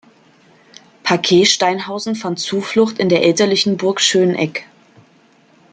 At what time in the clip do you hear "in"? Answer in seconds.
2.97-3.07